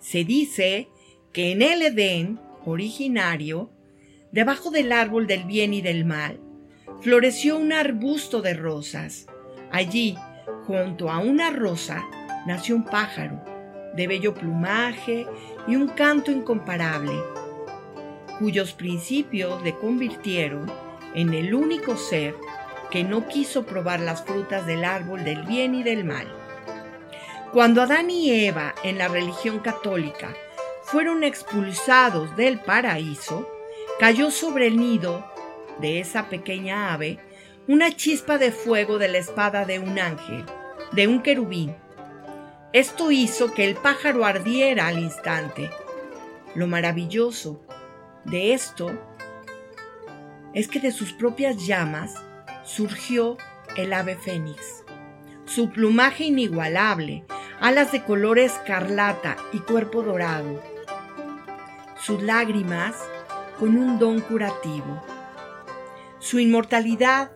Se 0.00 0.24
dice 0.24 0.88
que 1.32 1.52
en 1.52 1.62
el 1.62 1.82
Edén 1.82 2.38
originario, 2.64 3.70
debajo 4.30 4.70
del 4.70 4.92
árbol 4.92 5.26
del 5.26 5.44
bien 5.44 5.72
y 5.72 5.80
del 5.80 6.04
mal, 6.04 6.40
floreció 7.00 7.56
un 7.58 7.72
arbusto 7.72 8.42
de 8.42 8.54
rosas. 8.54 9.26
Allí, 9.70 10.16
junto 10.66 11.10
a 11.10 11.18
una 11.18 11.50
rosa, 11.50 12.04
nació 12.46 12.76
un 12.76 12.84
pájaro, 12.84 13.42
de 13.94 14.06
bello 14.06 14.34
plumaje 14.34 15.26
y 15.66 15.76
un 15.76 15.88
canto 15.88 16.30
incomparable, 16.30 17.14
cuyos 18.38 18.72
principios 18.72 19.62
le 19.62 19.74
convirtieron 19.74 20.70
en 21.14 21.32
el 21.32 21.54
único 21.54 21.96
ser 21.96 22.34
que 22.90 23.02
no 23.02 23.26
quiso 23.26 23.64
probar 23.64 24.00
las 24.00 24.24
frutas 24.24 24.66
del 24.66 24.84
árbol 24.84 25.24
del 25.24 25.42
bien 25.44 25.74
y 25.74 25.82
del 25.82 26.04
mal. 26.04 26.26
Cuando 27.52 27.82
Adán 27.82 28.10
y 28.10 28.30
Eva 28.30 28.74
en 28.84 28.98
la 28.98 29.08
religión 29.08 29.60
católica 29.60 30.34
fueron 30.82 31.24
expulsados 31.24 32.36
del 32.36 32.60
paraíso, 32.60 33.48
cayó 33.98 34.30
sobre 34.30 34.66
el 34.66 34.76
nido 34.76 35.24
de 35.80 36.00
esa 36.00 36.28
pequeña 36.28 36.92
ave 36.92 37.18
una 37.68 37.94
chispa 37.96 38.38
de 38.38 38.52
fuego 38.52 38.98
de 38.98 39.08
la 39.08 39.18
espada 39.18 39.64
de 39.64 39.78
un 39.78 39.98
ángel, 39.98 40.44
de 40.92 41.08
un 41.08 41.22
querubín. 41.22 41.74
Esto 42.72 43.10
hizo 43.10 43.52
que 43.52 43.64
el 43.64 43.74
pájaro 43.74 44.24
ardiera 44.24 44.86
al 44.86 44.98
instante. 44.98 45.70
Lo 46.54 46.66
maravilloso 46.68 47.60
de 48.24 48.54
esto 48.54 48.92
es 50.54 50.68
que 50.68 50.78
de 50.78 50.92
sus 50.92 51.12
propias 51.12 51.66
llamas 51.66 52.14
surgió 52.64 53.36
el 53.76 53.92
ave 53.92 54.16
fénix. 54.16 54.84
Su 55.44 55.70
plumaje 55.70 56.24
inigualable, 56.24 57.24
alas 57.60 57.92
de 57.92 58.02
color 58.04 58.38
escarlata 58.38 59.36
y 59.52 59.58
cuerpo 59.58 60.02
dorado. 60.02 60.62
Sus 62.00 62.22
lágrimas 62.22 62.94
con 63.58 63.76
un 63.76 63.98
don 63.98 64.20
curativo. 64.20 65.15
Su 66.26 66.40
inmortalidad 66.40 67.30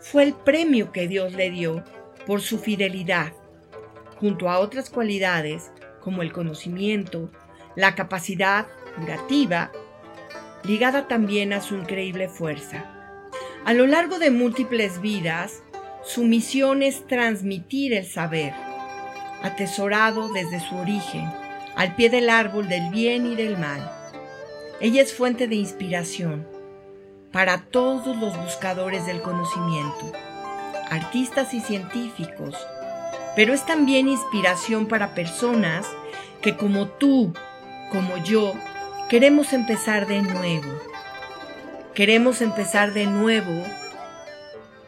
fue 0.00 0.22
el 0.22 0.32
premio 0.32 0.90
que 0.90 1.06
Dios 1.06 1.34
le 1.34 1.50
dio 1.50 1.84
por 2.26 2.40
su 2.40 2.58
fidelidad, 2.58 3.34
junto 4.16 4.48
a 4.48 4.58
otras 4.58 4.88
cualidades 4.88 5.70
como 6.00 6.22
el 6.22 6.32
conocimiento, 6.32 7.30
la 7.76 7.94
capacidad 7.94 8.68
curativa, 8.96 9.70
ligada 10.64 11.08
también 11.08 11.52
a 11.52 11.60
su 11.60 11.74
increíble 11.74 12.30
fuerza. 12.30 12.86
A 13.66 13.74
lo 13.74 13.86
largo 13.86 14.18
de 14.18 14.30
múltiples 14.30 15.02
vidas, 15.02 15.62
su 16.02 16.24
misión 16.24 16.82
es 16.82 17.06
transmitir 17.06 17.92
el 17.92 18.06
saber, 18.06 18.54
atesorado 19.42 20.32
desde 20.32 20.58
su 20.66 20.74
origen, 20.76 21.30
al 21.76 21.94
pie 21.96 22.08
del 22.08 22.30
árbol 22.30 22.66
del 22.66 22.88
bien 22.92 23.26
y 23.26 23.34
del 23.34 23.58
mal. 23.58 23.92
Ella 24.80 25.02
es 25.02 25.12
fuente 25.12 25.48
de 25.48 25.56
inspiración 25.56 26.51
para 27.32 27.62
todos 27.62 28.16
los 28.16 28.36
buscadores 28.36 29.06
del 29.06 29.22
conocimiento, 29.22 30.12
artistas 30.90 31.54
y 31.54 31.60
científicos, 31.60 32.54
pero 33.34 33.54
es 33.54 33.64
también 33.64 34.08
inspiración 34.08 34.86
para 34.86 35.14
personas 35.14 35.86
que 36.42 36.56
como 36.56 36.88
tú, 36.88 37.32
como 37.90 38.18
yo, 38.18 38.52
queremos 39.08 39.52
empezar 39.52 40.06
de 40.06 40.22
nuevo 40.22 40.92
queremos 41.94 42.40
empezar 42.40 42.94
de 42.94 43.06
nuevo 43.06 43.64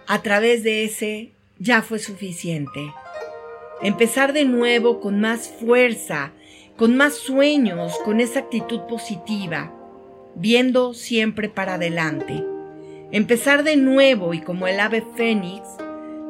a 0.06 0.22
través 0.22 0.62
de 0.62 0.84
ese 0.84 1.32
ya 1.58 1.82
fue 1.82 1.98
suficiente. 1.98 2.92
Empezar 3.82 4.32
de 4.32 4.44
nuevo 4.44 5.00
con 5.00 5.20
más 5.20 5.48
fuerza, 5.48 6.32
con 6.76 6.96
más 6.96 7.14
sueños, 7.14 7.98
con 8.04 8.20
esa 8.20 8.40
actitud 8.40 8.80
positiva, 8.88 9.72
viendo 10.36 10.94
siempre 10.94 11.48
para 11.48 11.74
adelante. 11.74 12.44
Empezar 13.10 13.62
de 13.62 13.76
nuevo 13.76 14.34
y 14.34 14.40
como 14.40 14.66
el 14.66 14.80
ave 14.80 15.04
fénix, 15.16 15.68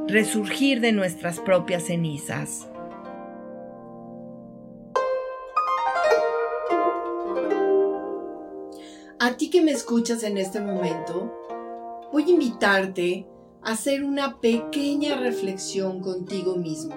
resurgir 0.06 0.80
de 0.80 0.92
nuestras 0.92 1.40
propias 1.40 1.84
cenizas. 1.84 2.68
A 9.18 9.37
ti 9.38 9.49
que 9.49 9.62
me 9.62 9.70
escuchas 9.70 10.23
en 10.25 10.37
este 10.37 10.61
momento, 10.61 11.32
voy 12.12 12.25
a 12.25 12.30
invitarte 12.30 13.26
a 13.62 13.73
hacer 13.73 14.04
una 14.04 14.38
pequeña 14.40 15.16
reflexión 15.16 16.00
contigo 16.00 16.56
mismo. 16.56 16.94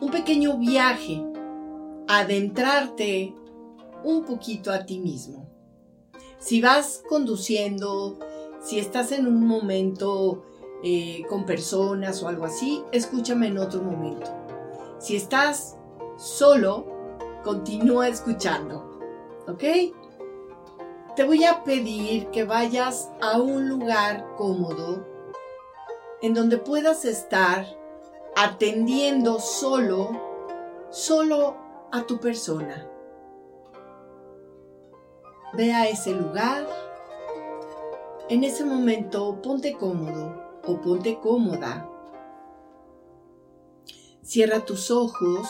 Un 0.00 0.10
pequeño 0.10 0.58
viaje, 0.58 1.22
adentrarte 2.08 3.32
un 4.02 4.24
poquito 4.24 4.72
a 4.72 4.84
ti 4.84 4.98
mismo. 4.98 5.51
Si 6.42 6.60
vas 6.60 7.02
conduciendo, 7.08 8.18
si 8.60 8.78
estás 8.78 9.12
en 9.12 9.26
un 9.26 9.46
momento 9.46 10.42
eh, 10.82 11.22
con 11.28 11.46
personas 11.46 12.22
o 12.22 12.28
algo 12.28 12.44
así, 12.44 12.82
escúchame 12.92 13.46
en 13.46 13.58
otro 13.58 13.82
momento. 13.82 14.30
Si 14.98 15.16
estás 15.16 15.76
solo, 16.16 16.86
continúa 17.44 18.08
escuchando. 18.08 18.90
¿Ok? 19.46 19.64
te 21.14 21.24
voy 21.24 21.44
a 21.44 21.62
pedir 21.62 22.28
que 22.28 22.44
vayas 22.44 23.10
a 23.20 23.38
un 23.38 23.68
lugar 23.68 24.34
cómodo 24.36 25.06
en 26.22 26.32
donde 26.32 26.56
puedas 26.56 27.04
estar 27.04 27.66
atendiendo 28.34 29.38
solo, 29.38 30.08
solo 30.90 31.56
a 31.90 32.06
tu 32.06 32.18
persona. 32.18 32.88
Ve 35.54 35.72
a 35.72 35.86
ese 35.88 36.14
lugar. 36.14 36.66
En 38.28 38.42
ese 38.42 38.64
momento 38.64 39.42
ponte 39.42 39.74
cómodo 39.74 40.60
o 40.66 40.80
ponte 40.80 41.18
cómoda. 41.20 41.88
Cierra 44.22 44.64
tus 44.64 44.90
ojos 44.90 45.48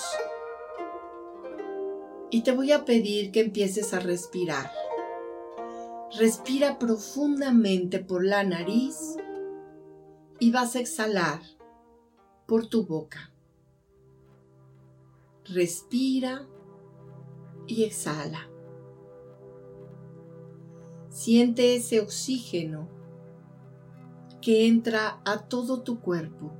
y 2.30 2.42
te 2.42 2.50
voy 2.50 2.72
a 2.72 2.84
pedir 2.84 3.30
que 3.30 3.40
empieces 3.40 3.94
a 3.94 4.00
respirar. 4.00 4.72
Respira 6.18 6.78
profundamente 6.78 8.00
por 8.00 8.24
la 8.24 8.42
nariz 8.42 9.16
y 10.40 10.50
vas 10.50 10.74
a 10.74 10.80
exhalar 10.80 11.40
por 12.46 12.66
tu 12.66 12.84
boca. 12.84 13.30
Respira 15.44 16.46
y 17.66 17.84
exhala. 17.84 18.51
Siente 21.12 21.76
ese 21.76 22.00
oxígeno 22.00 22.88
que 24.40 24.66
entra 24.66 25.20
a 25.26 25.46
todo 25.46 25.82
tu 25.82 26.00
cuerpo 26.00 26.52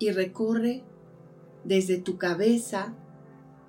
y 0.00 0.10
recorre 0.10 0.82
desde 1.62 1.98
tu 1.98 2.18
cabeza 2.18 2.96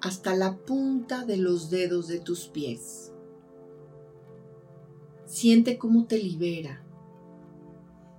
hasta 0.02 0.36
la 0.36 0.58
punta 0.58 1.24
de 1.24 1.38
los 1.38 1.70
dedos 1.70 2.08
de 2.08 2.20
tus 2.20 2.48
pies. 2.48 3.14
Siente 5.26 5.78
cómo 5.78 6.06
te 6.06 6.18
libera. 6.18 6.84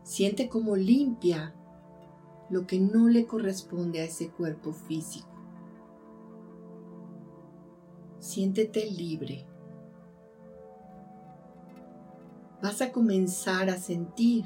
Siente 0.04 0.48
cómo 0.48 0.76
limpia 0.76 1.52
lo 2.48 2.64
que 2.68 2.78
no 2.78 3.08
le 3.08 3.26
corresponde 3.26 4.02
a 4.02 4.04
ese 4.04 4.30
cuerpo 4.30 4.72
físico. 4.72 5.26
Siéntete 8.20 8.88
libre, 8.88 9.46
vas 12.62 12.82
a 12.82 12.92
comenzar 12.92 13.70
a 13.70 13.78
sentir 13.78 14.44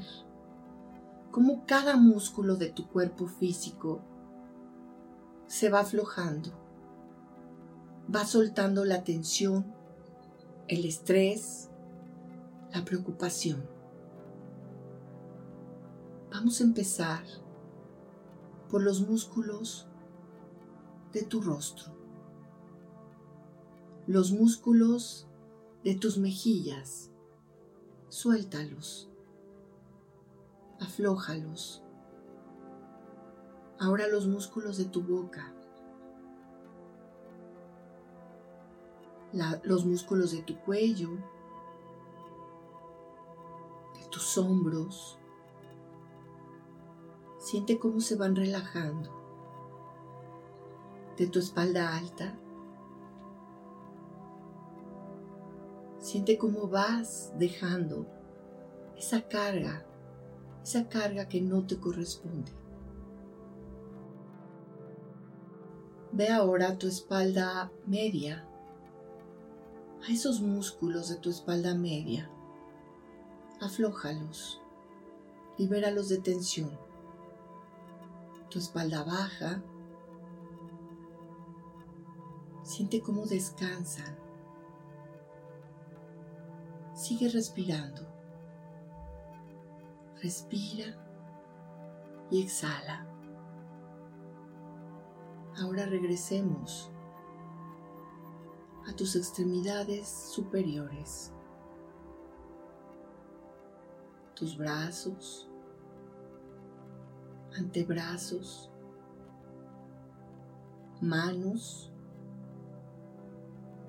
cómo 1.31 1.65
cada 1.65 1.97
músculo 1.97 2.55
de 2.55 2.69
tu 2.69 2.87
cuerpo 2.87 3.27
físico 3.27 4.01
se 5.47 5.69
va 5.69 5.79
aflojando, 5.79 6.51
va 8.13 8.25
soltando 8.25 8.85
la 8.85 9.03
tensión, 9.03 9.65
el 10.67 10.85
estrés, 10.85 11.69
la 12.71 12.85
preocupación. 12.85 13.63
Vamos 16.31 16.61
a 16.61 16.63
empezar 16.63 17.23
por 18.69 18.81
los 18.81 19.07
músculos 19.07 19.87
de 21.13 21.23
tu 21.23 21.41
rostro, 21.41 21.93
los 24.07 24.31
músculos 24.31 25.27
de 25.83 25.95
tus 25.95 26.17
mejillas. 26.17 27.12
Suéltalos, 28.13 29.09
aflójalos. 30.79 31.81
Ahora 33.79 34.07
los 34.07 34.27
músculos 34.27 34.77
de 34.77 34.85
tu 34.85 35.01
boca, 35.01 35.51
los 39.63 39.83
músculos 39.87 40.31
de 40.31 40.43
tu 40.43 40.59
cuello, 40.59 41.09
de 43.95 44.05
tus 44.11 44.37
hombros, 44.37 45.17
Siente 47.39 47.79
cómo 47.79 47.99
se 47.99 48.15
van 48.15 48.35
relajando 48.35 49.09
de 51.17 51.25
tu 51.27 51.39
espalda 51.39 51.97
alta. 51.97 52.37
Siente 56.03 56.37
cómo 56.37 56.67
vas 56.67 57.31
dejando 57.39 58.05
esa 58.97 59.21
carga, 59.21 59.85
esa 60.61 60.89
carga 60.89 61.29
que 61.29 61.39
no 61.39 61.65
te 61.65 61.79
corresponde. 61.79 62.51
Ve 66.11 66.27
ahora 66.27 66.77
tu 66.77 66.87
espalda 66.87 67.71
media, 67.87 68.45
a 70.05 70.11
esos 70.11 70.41
músculos 70.41 71.07
de 71.07 71.15
tu 71.15 71.29
espalda 71.29 71.73
media. 71.73 72.29
Aflójalos, 73.61 74.61
libéralos 75.57 76.09
de 76.09 76.17
tensión 76.17 76.77
tu 78.49 78.59
espalda 78.59 79.03
baja. 79.03 79.63
Siente 82.63 83.01
cómo 83.01 83.25
descansan. 83.25 84.22
Sigue 87.03 87.27
respirando. 87.27 88.07
Respira 90.21 90.85
y 92.31 92.43
exhala. 92.43 93.05
Ahora 95.57 95.85
regresemos 95.85 96.89
a 98.87 98.95
tus 98.95 99.17
extremidades 99.17 100.07
superiores, 100.07 101.33
tus 104.33 104.57
brazos, 104.57 105.49
antebrazos, 107.57 108.71
manos, 111.01 111.91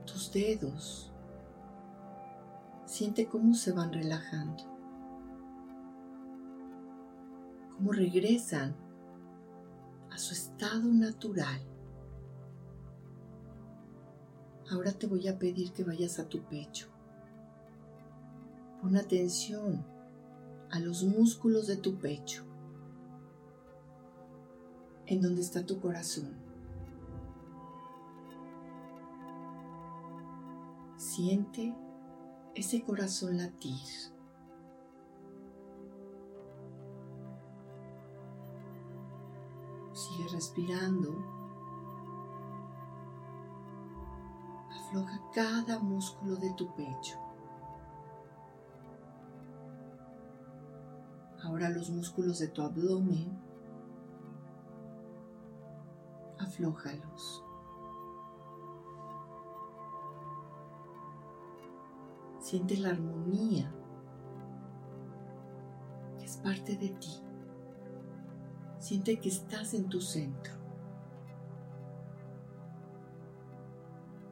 tus 0.04 0.32
dedos. 0.32 1.13
Siente 2.94 3.26
cómo 3.26 3.54
se 3.54 3.72
van 3.72 3.92
relajando, 3.92 4.62
cómo 7.74 7.90
regresan 7.90 8.76
a 10.12 10.16
su 10.16 10.32
estado 10.32 10.84
natural. 10.84 11.60
Ahora 14.70 14.92
te 14.92 15.08
voy 15.08 15.26
a 15.26 15.40
pedir 15.40 15.72
que 15.72 15.82
vayas 15.82 16.20
a 16.20 16.28
tu 16.28 16.44
pecho. 16.44 16.86
Pon 18.80 18.96
atención 18.96 19.84
a 20.70 20.78
los 20.78 21.02
músculos 21.02 21.66
de 21.66 21.78
tu 21.78 21.96
pecho 21.96 22.44
en 25.06 25.20
donde 25.20 25.40
está 25.40 25.66
tu 25.66 25.80
corazón. 25.80 26.32
Siente 30.96 31.74
ese 32.54 32.82
corazón 32.82 33.38
latir. 33.38 33.80
Sigue 39.92 40.28
respirando. 40.32 41.24
Afloja 44.70 45.20
cada 45.32 45.78
músculo 45.80 46.36
de 46.36 46.52
tu 46.54 46.74
pecho. 46.74 47.18
Ahora 51.42 51.68
los 51.68 51.90
músculos 51.90 52.38
de 52.38 52.48
tu 52.48 52.62
abdomen 52.62 53.38
aflójalos. 56.38 57.43
Siente 62.44 62.76
la 62.76 62.90
armonía 62.90 63.74
que 66.18 66.26
es 66.26 66.36
parte 66.36 66.76
de 66.76 66.90
ti. 66.90 67.22
Siente 68.78 69.18
que 69.18 69.30
estás 69.30 69.72
en 69.72 69.88
tu 69.88 70.02
centro. 70.02 70.52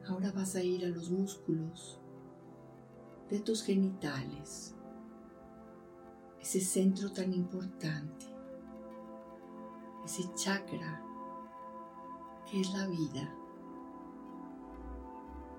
Ahora 0.06 0.30
vas 0.30 0.56
a 0.56 0.62
ir 0.62 0.84
a 0.84 0.88
los 0.88 1.10
músculos 1.10 2.02
de 3.30 3.40
tus 3.40 3.62
genitales, 3.62 4.74
ese 6.38 6.60
centro 6.60 7.10
tan 7.12 7.32
importante, 7.32 8.26
ese 10.04 10.30
chakra 10.34 11.02
es 12.52 12.74
la 12.74 12.86
vida, 12.88 13.34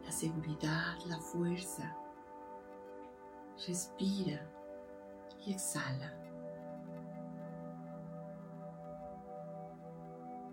la 0.06 0.12
seguridad, 0.12 1.00
la 1.08 1.18
fuerza. 1.18 1.98
Respira 3.68 4.46
y 5.46 5.54
exhala. 5.54 6.14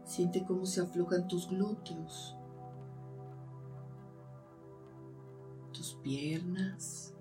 Siente 0.05 0.45
cómo 0.45 0.65
se 0.65 0.81
aflojan 0.81 1.27
tus 1.27 1.49
glúteos, 1.49 2.37
tus 5.73 5.95
piernas, 6.03 7.15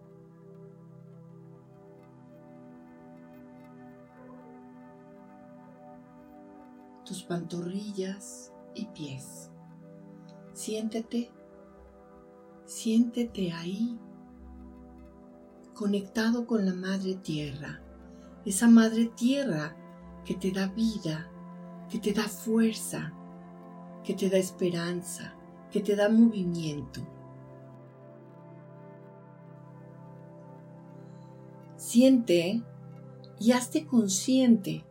tus 7.04 7.24
pantorrillas 7.24 8.54
y 8.76 8.86
pies. 8.88 9.50
Siéntete, 10.54 11.32
siéntete 12.66 13.52
ahí, 13.52 14.00
conectado 15.80 16.46
con 16.46 16.66
la 16.66 16.74
Madre 16.74 17.16
Tierra, 17.16 17.80
esa 18.46 18.68
Madre 18.68 19.06
Tierra 19.16 19.78
que 20.26 20.36
te 20.36 20.52
da 20.52 20.68
vida, 20.68 21.32
que 21.90 22.00
te 22.00 22.12
da 22.12 22.24
fuerza, 22.24 23.14
que 24.04 24.14
te 24.14 24.30
da 24.30 24.36
esperanza, 24.36 25.36
que 25.72 25.80
te 25.80 25.96
da 25.96 26.10
movimiento. 26.10 27.00
Siente 31.78 32.62
y 33.40 33.54
hazte 33.54 33.86
consciente 33.86 34.84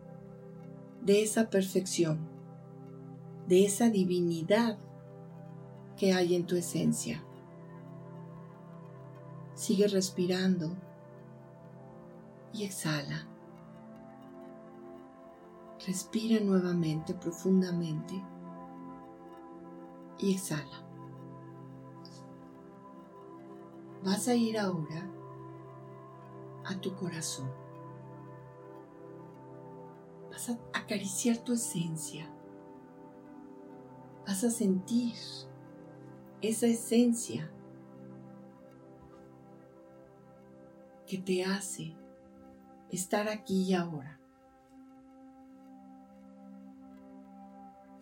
de 1.03 1.23
esa 1.23 1.51
perfección 1.51 2.27
de 3.47 3.67
esa 3.67 3.91
divinidad 3.91 4.79
que 5.99 6.15
hay 6.15 6.35
en 6.35 6.47
tu 6.47 6.57
esencia. 6.57 7.28
Sigue 9.59 9.89
respirando 9.89 10.71
y 12.53 12.63
exhala. 12.63 13.27
Respira 15.85 16.39
nuevamente 16.39 17.13
profundamente 17.13 18.23
y 20.21 20.35
exhala. 20.35 20.87
Vas 24.05 24.29
a 24.29 24.37
ir 24.37 24.61
ahora 24.61 25.11
a 26.65 26.81
tu 26.81 26.95
corazón. 26.95 27.51
Vas 30.31 30.51
a 30.51 30.59
acariciar 30.73 31.39
tu 31.39 31.55
esencia 31.55 32.31
vas 34.29 34.45
a 34.45 34.51
sentir 34.51 35.15
esa 36.43 36.67
esencia 36.67 37.51
que 41.09 41.17
te 41.17 41.43
hace 41.43 41.97
estar 42.91 43.29
aquí 43.29 43.63
y 43.63 43.75
ahora. 43.75 44.21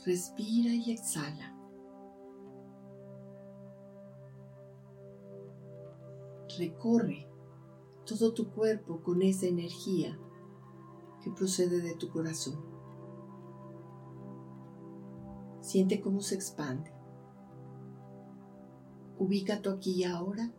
Respira 0.04 0.70
y 0.70 0.90
exhala. 0.90 1.54
Recorre 6.58 7.28
todo 8.04 8.34
tu 8.34 8.50
cuerpo 8.50 9.00
con 9.02 9.22
esa 9.22 9.46
energía 9.46 10.18
que 11.22 11.30
procede 11.30 11.80
de 11.80 11.94
tu 11.94 12.08
corazón. 12.10 12.64
Siente 15.60 16.00
cómo 16.00 16.20
se 16.20 16.34
expande. 16.34 16.92
Ubica 19.18 19.62
tu 19.62 19.70
aquí 19.70 19.92
y 19.92 20.04
ahora. 20.04 20.52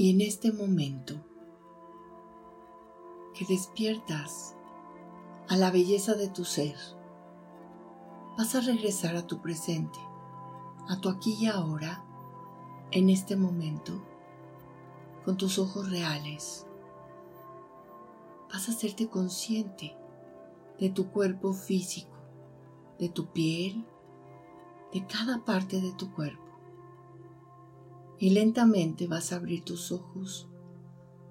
Y 0.00 0.08
en 0.08 0.22
este 0.22 0.50
momento 0.50 1.12
que 3.34 3.44
despiertas 3.44 4.56
a 5.46 5.58
la 5.58 5.70
belleza 5.70 6.14
de 6.14 6.30
tu 6.30 6.46
ser, 6.46 6.74
vas 8.38 8.54
a 8.54 8.62
regresar 8.62 9.14
a 9.16 9.26
tu 9.26 9.42
presente, 9.42 9.98
a 10.88 10.98
tu 11.02 11.10
aquí 11.10 11.36
y 11.38 11.48
ahora, 11.48 12.02
en 12.92 13.10
este 13.10 13.36
momento, 13.36 14.02
con 15.26 15.36
tus 15.36 15.58
ojos 15.58 15.90
reales. 15.90 16.66
Vas 18.50 18.70
a 18.70 18.72
hacerte 18.72 19.10
consciente 19.10 19.94
de 20.78 20.88
tu 20.88 21.10
cuerpo 21.10 21.52
físico, 21.52 22.16
de 22.98 23.10
tu 23.10 23.26
piel, 23.32 23.86
de 24.94 25.06
cada 25.06 25.44
parte 25.44 25.78
de 25.78 25.92
tu 25.92 26.10
cuerpo. 26.14 26.49
Y 28.20 28.30
lentamente 28.30 29.06
vas 29.06 29.32
a 29.32 29.36
abrir 29.36 29.64
tus 29.64 29.90
ojos 29.90 30.46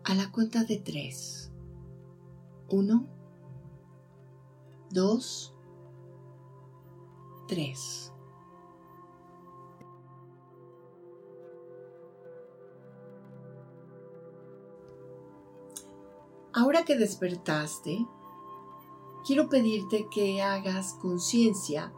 a 0.03 0.15
la 0.15 0.31
cuenta 0.31 0.63
de 0.63 0.77
tres. 0.77 1.51
Uno, 2.67 3.05
dos, 4.89 5.53
tres. 7.47 8.11
Ahora 16.53 16.83
que 16.85 16.97
despertaste, 16.97 18.03
quiero 19.27 19.47
pedirte 19.47 20.07
que 20.09 20.41
hagas 20.41 20.95
conciencia 20.95 21.93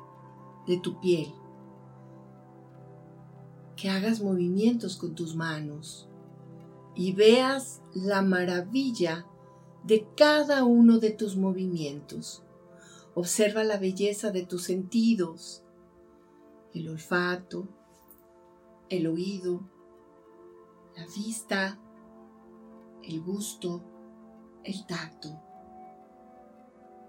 de 0.67 0.77
tu 0.77 0.99
piel, 0.99 1.33
que 3.81 3.89
hagas 3.89 4.21
movimientos 4.21 4.95
con 4.95 5.15
tus 5.15 5.35
manos 5.35 6.07
y 6.93 7.13
veas 7.13 7.81
la 7.95 8.21
maravilla 8.21 9.25
de 9.83 10.07
cada 10.15 10.65
uno 10.65 10.99
de 10.99 11.09
tus 11.09 11.35
movimientos. 11.35 12.43
Observa 13.15 13.63
la 13.63 13.77
belleza 13.77 14.29
de 14.29 14.45
tus 14.45 14.65
sentidos, 14.65 15.63
el 16.75 16.89
olfato, 16.89 17.67
el 18.89 19.07
oído, 19.07 19.67
la 20.95 21.07
vista, 21.15 21.79
el 23.01 23.19
gusto, 23.19 23.81
el 24.63 24.85
tacto. 24.85 25.41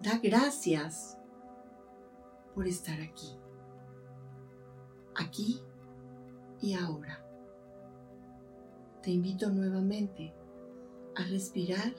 Da 0.01 0.19
gracias 0.23 1.19
por 2.55 2.67
estar 2.67 2.99
aquí, 3.03 3.37
aquí 5.15 5.61
y 6.63 6.75
ahora. 6.75 7.23
Te 9.03 9.11
invito 9.11 9.51
nuevamente 9.51 10.33
a 11.17 11.25
respirar. 11.25 11.95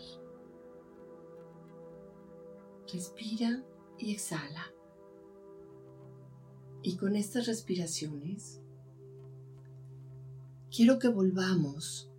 Respira 2.92 3.64
y 4.00 4.14
exhala. 4.14 4.74
Y 6.82 6.96
con 6.98 7.16
estas 7.16 7.46
respiraciones, 7.48 8.62
quiero 10.76 10.98
que 10.98 11.10
volvamos 11.10 12.10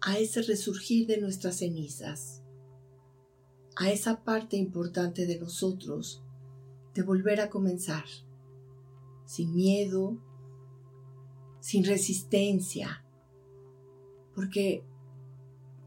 a 0.00 0.18
ese 0.18 0.42
resurgir 0.42 1.06
de 1.06 1.20
nuestras 1.20 1.56
cenizas, 1.56 2.42
a 3.76 3.90
esa 3.90 4.24
parte 4.24 4.56
importante 4.56 5.26
de 5.26 5.38
nosotros 5.38 6.22
de 6.94 7.02
volver 7.02 7.40
a 7.40 7.50
comenzar, 7.50 8.04
sin 9.26 9.54
miedo, 9.54 10.18
sin 11.60 11.84
resistencia, 11.84 13.04
porque 14.34 14.84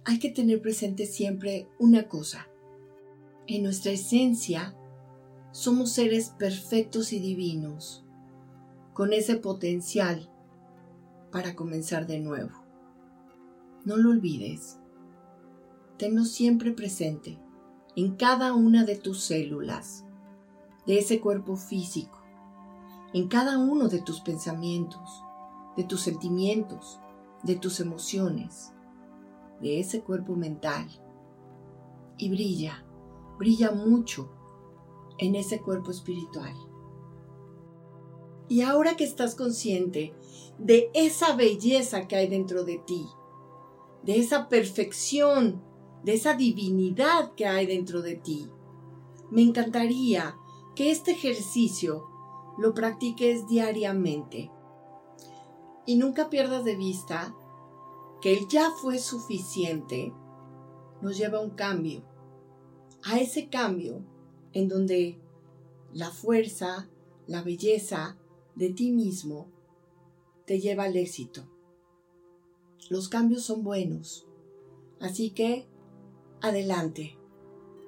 hay 0.03 0.19
que 0.19 0.29
tener 0.29 0.61
presente 0.61 1.05
siempre 1.05 1.67
una 1.79 2.07
cosa. 2.07 2.47
En 3.47 3.63
nuestra 3.63 3.91
esencia 3.91 4.75
somos 5.51 5.91
seres 5.91 6.29
perfectos 6.29 7.13
y 7.13 7.19
divinos, 7.19 8.05
con 8.93 9.13
ese 9.13 9.35
potencial 9.35 10.29
para 11.31 11.55
comenzar 11.55 12.07
de 12.07 12.19
nuevo. 12.19 12.51
No 13.85 13.97
lo 13.97 14.09
olvides. 14.09 14.79
Tenlo 15.97 16.25
siempre 16.25 16.71
presente 16.71 17.39
en 17.95 18.15
cada 18.15 18.53
una 18.53 18.85
de 18.85 18.95
tus 18.95 19.21
células, 19.21 20.05
de 20.85 20.99
ese 20.99 21.19
cuerpo 21.19 21.55
físico, 21.55 22.21
en 23.13 23.27
cada 23.27 23.57
uno 23.57 23.87
de 23.87 24.01
tus 24.01 24.21
pensamientos, 24.21 25.23
de 25.77 25.83
tus 25.83 26.01
sentimientos, 26.01 26.99
de 27.43 27.55
tus 27.55 27.79
emociones, 27.79 28.73
de 29.61 29.79
ese 29.79 30.01
cuerpo 30.01 30.35
mental. 30.35 30.87
Y 32.17 32.29
brilla, 32.29 32.85
brilla 33.37 33.71
mucho 33.71 34.31
en 35.17 35.35
ese 35.35 35.61
cuerpo 35.61 35.91
espiritual. 35.91 36.53
Y 38.47 38.61
ahora 38.61 38.97
que 38.97 39.05
estás 39.05 39.35
consciente 39.35 40.13
de 40.57 40.89
esa 40.93 41.35
belleza 41.35 42.07
que 42.07 42.17
hay 42.17 42.27
dentro 42.27 42.65
de 42.65 42.79
ti, 42.79 43.07
de 44.03 44.19
esa 44.19 44.49
perfección, 44.49 45.63
de 46.03 46.15
esa 46.15 46.33
divinidad 46.33 47.33
que 47.35 47.45
hay 47.45 47.65
dentro 47.65 48.01
de 48.01 48.15
ti, 48.15 48.49
me 49.29 49.41
encantaría 49.41 50.35
que 50.75 50.91
este 50.91 51.11
ejercicio 51.11 52.07
lo 52.57 52.73
practiques 52.73 53.47
diariamente. 53.47 54.51
Y 55.85 55.95
nunca 55.95 56.29
pierdas 56.29 56.63
de 56.63 56.75
vista 56.75 57.35
que 58.21 58.37
el 58.37 58.47
ya 58.47 58.69
fue 58.71 58.99
suficiente 58.99 60.13
nos 61.01 61.17
lleva 61.17 61.39
a 61.39 61.41
un 61.41 61.51
cambio. 61.51 62.03
A 63.03 63.19
ese 63.19 63.49
cambio 63.49 64.03
en 64.53 64.67
donde 64.67 65.19
la 65.91 66.11
fuerza, 66.11 66.89
la 67.27 67.41
belleza 67.41 68.17
de 68.55 68.69
ti 68.69 68.91
mismo 68.91 69.47
te 70.45 70.59
lleva 70.59 70.83
al 70.83 70.95
éxito. 70.95 71.43
Los 72.89 73.09
cambios 73.09 73.43
son 73.43 73.63
buenos. 73.63 74.27
Así 74.99 75.31
que, 75.31 75.67
adelante. 76.41 77.17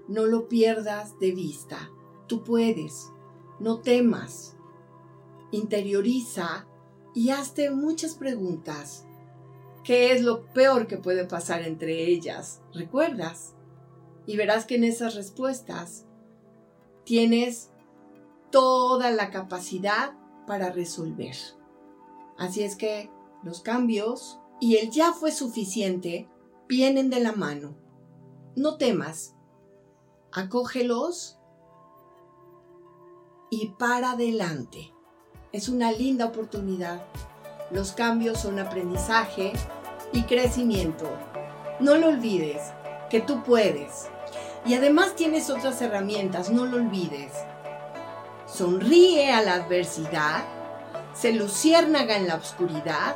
No 0.07 0.25
lo 0.25 0.47
pierdas 0.47 1.19
de 1.19 1.31
vista. 1.31 1.91
Tú 2.27 2.43
puedes. 2.43 3.11
No 3.59 3.81
temas. 3.81 4.55
Interioriza 5.51 6.67
y 7.13 7.29
hazte 7.29 7.71
muchas 7.71 8.15
preguntas. 8.15 9.05
¿Qué 9.83 10.13
es 10.13 10.21
lo 10.21 10.45
peor 10.53 10.87
que 10.87 10.97
puede 10.97 11.25
pasar 11.25 11.63
entre 11.63 12.05
ellas? 12.05 12.61
¿Recuerdas? 12.73 13.53
Y 14.25 14.37
verás 14.37 14.65
que 14.65 14.75
en 14.75 14.85
esas 14.85 15.15
respuestas 15.15 16.05
tienes 17.03 17.69
toda 18.49 19.11
la 19.11 19.29
capacidad 19.29 20.13
para 20.47 20.71
resolver. 20.71 21.35
Así 22.37 22.63
es 22.63 22.75
que 22.75 23.09
los 23.43 23.61
cambios 23.61 24.39
y 24.61 24.77
el 24.77 24.91
ya 24.91 25.11
fue 25.11 25.31
suficiente 25.31 26.29
vienen 26.67 27.09
de 27.09 27.19
la 27.19 27.33
mano. 27.33 27.75
No 28.55 28.77
temas, 28.77 29.35
acógelos 30.31 31.37
y 33.49 33.69
para 33.77 34.11
adelante. 34.11 34.92
Es 35.53 35.69
una 35.69 35.91
linda 35.91 36.25
oportunidad. 36.25 37.03
Los 37.69 37.91
cambios 37.91 38.39
son 38.39 38.57
aprendizaje 38.57 39.53
y 40.11 40.23
crecimiento. 40.23 41.07
No 41.79 41.93
lo 41.93 42.07
olvides, 42.07 42.59
que 43.11 43.21
tú 43.21 43.43
puedes. 43.43 44.07
Y 44.65 44.73
además 44.73 45.15
tienes 45.15 45.51
otras 45.51 45.79
herramientas, 45.79 46.49
no 46.49 46.65
lo 46.65 46.77
olvides. 46.77 47.33
Sonríe 48.47 49.31
a 49.31 49.43
la 49.43 49.53
adversidad, 49.53 50.43
se 51.13 51.33
luciérnaga 51.33 52.17
en 52.17 52.27
la 52.27 52.37
oscuridad 52.37 53.15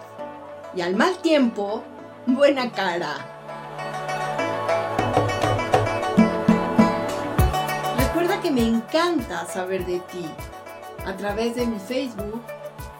y 0.76 0.82
al 0.82 0.96
mal 0.96 1.18
tiempo, 1.24 1.82
buena 2.28 2.72
cara. 2.72 3.16
Recuerda 7.98 8.40
que 8.44 8.52
me 8.52 8.62
encanta 8.62 9.48
saber 9.48 9.88
de 9.88 10.02
ti 10.02 10.30
a 11.08 11.16
través 11.16 11.56
de 11.56 11.66
mi 11.66 11.80
Facebook, 11.80 12.44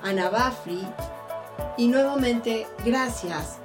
Ana 0.02 0.30
Bafri, 0.30 0.88
y 1.78 1.88
nuevamente 1.88 2.66
gracias 2.84 3.60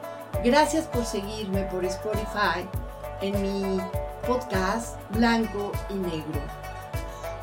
Gracias 0.45 0.87
por 0.87 1.05
seguirme 1.05 1.63
por 1.67 1.85
Spotify 1.85 2.69
en 3.21 3.41
mi 3.41 3.81
podcast 4.27 4.97
Blanco 5.11 5.71
y 5.89 5.95
Negro. 5.95 6.41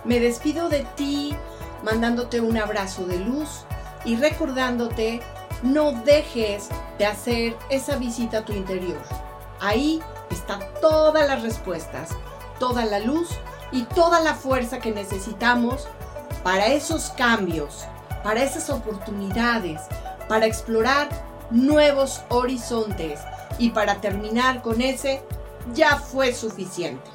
Me 0.04 0.20
despido 0.20 0.68
de 0.68 0.86
ti 0.98 1.34
mandándote 1.82 2.42
un 2.42 2.58
abrazo 2.58 3.06
de 3.06 3.20
luz 3.20 3.64
y 4.04 4.18
recordándote 4.18 5.22
no 5.64 5.94
dejes 5.94 6.68
de 6.98 7.06
hacer 7.06 7.56
esa 7.70 7.96
visita 7.96 8.40
a 8.40 8.46
tu 8.46 8.52
interior. 8.52 9.02
Ahí 9.62 10.02
están 10.30 10.60
todas 10.82 11.26
las 11.26 11.42
respuestas, 11.42 12.10
toda 12.60 12.84
la 12.84 13.00
luz 13.00 13.30
y 13.72 13.84
toda 13.84 14.20
la 14.20 14.34
fuerza 14.34 14.80
que 14.80 14.92
necesitamos 14.92 15.88
para 16.44 16.68
esos 16.68 17.10
cambios, 17.12 17.86
para 18.24 18.44
esas 18.44 18.70
oportunidades, 18.70 19.82
para 20.28 20.46
explorar 20.46 21.10
nuevos 21.52 22.22
horizontes 22.30 23.20
y 23.58 23.72
para 23.72 23.96
terminar 23.96 24.62
con 24.62 24.82
ese 24.82 25.22
ya 25.74 25.98
fue 25.98 26.34
suficiente. 26.34 27.10